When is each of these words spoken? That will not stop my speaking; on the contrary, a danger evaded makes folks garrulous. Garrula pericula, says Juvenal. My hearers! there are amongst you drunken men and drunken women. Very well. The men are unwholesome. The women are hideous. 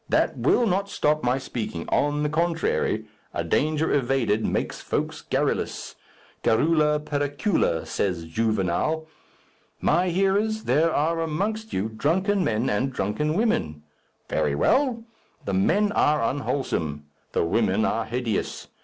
That 0.09 0.35
will 0.35 0.65
not 0.65 0.89
stop 0.89 1.23
my 1.23 1.37
speaking; 1.37 1.87
on 1.89 2.23
the 2.23 2.29
contrary, 2.29 3.05
a 3.35 3.43
danger 3.43 3.93
evaded 3.93 4.43
makes 4.43 4.81
folks 4.81 5.21
garrulous. 5.21 5.93
Garrula 6.43 6.99
pericula, 6.99 7.85
says 7.85 8.25
Juvenal. 8.25 9.07
My 9.79 10.09
hearers! 10.09 10.63
there 10.63 10.91
are 10.91 11.19
amongst 11.21 11.71
you 11.71 11.87
drunken 11.87 12.43
men 12.43 12.67
and 12.67 12.91
drunken 12.91 13.35
women. 13.35 13.83
Very 14.27 14.55
well. 14.55 15.03
The 15.45 15.53
men 15.53 15.91
are 15.91 16.23
unwholesome. 16.23 17.05
The 17.33 17.45
women 17.45 17.85
are 17.85 18.05
hideous. 18.05 18.69